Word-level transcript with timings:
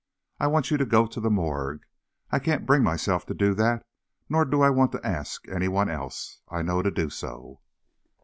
I 0.39 0.47
want 0.47 0.71
you 0.71 0.77
to 0.77 0.85
go 0.87 1.05
to 1.05 1.19
the 1.19 1.29
morgue. 1.29 1.85
I 2.31 2.39
can't 2.39 2.65
bring 2.65 2.81
myself 2.81 3.23
to 3.27 3.35
do 3.35 3.53
that, 3.53 3.85
nor 4.29 4.45
do 4.45 4.63
I 4.63 4.71
want 4.71 4.91
to 4.93 5.05
ask 5.05 5.47
anyone 5.47 5.91
else 5.91 6.41
I 6.49 6.63
know 6.63 6.81
to 6.81 6.89
do 6.89 7.11
so." 7.11 7.59